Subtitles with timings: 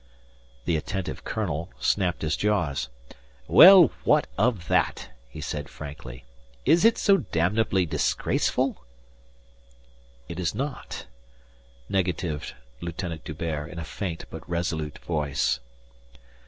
[0.65, 2.89] The attentive colonel snapped his jaws.
[3.47, 6.25] "Well, what of that?" he said frankly.
[6.65, 8.83] "Is it so damnably disgraceful?"
[10.27, 11.05] "It is not,"
[11.87, 15.59] negatived Lieutenant D'Hubert in a faint but resolute voice.